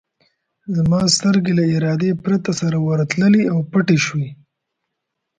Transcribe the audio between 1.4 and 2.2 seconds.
له ارادې